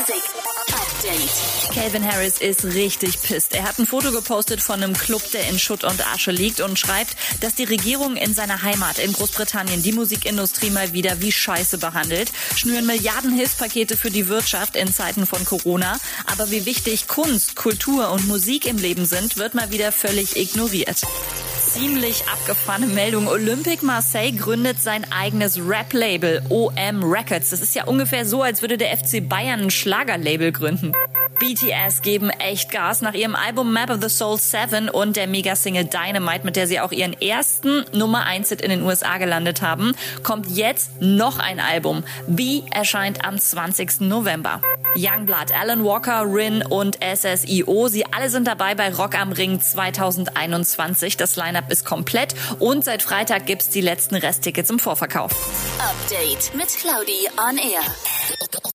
[0.00, 0.22] Music
[0.72, 1.74] Update.
[1.74, 3.54] Calvin Harris ist richtig pisst.
[3.54, 6.78] Er hat ein Foto gepostet von einem Club, der in Schutt und Asche liegt und
[6.78, 11.76] schreibt, dass die Regierung in seiner Heimat in Großbritannien die Musikindustrie mal wieder wie Scheiße
[11.76, 16.00] behandelt, schnüren Milliarden Hilfspakete für die Wirtschaft in Zeiten von Corona.
[16.32, 21.02] Aber wie wichtig Kunst, Kultur und Musik im Leben sind, wird mal wieder völlig ignoriert
[21.72, 23.28] ziemlich abgefahrene Meldung.
[23.28, 27.50] Olympic Marseille gründet sein eigenes Rap-Label OM Records.
[27.50, 30.92] Das ist ja ungefähr so, als würde der FC Bayern ein Schlagerlabel gründen.
[31.40, 35.86] BTS geben echt Gas nach ihrem Album Map of the Soul 7 und der Megasingle
[35.86, 39.96] Dynamite, mit der sie auch ihren ersten Nummer 1 Hit in den USA gelandet haben,
[40.22, 42.04] kommt jetzt noch ein Album.
[42.26, 44.02] B erscheint am 20.
[44.02, 44.60] November.
[44.96, 51.16] Youngblood, Alan Walker, Rin und SSIO, sie alle sind dabei bei Rock am Ring 2021.
[51.16, 55.32] Das Lineup ist komplett und seit Freitag gibt's die letzten Resttickets im Vorverkauf.
[55.78, 58.70] Update mit Claudi on Air.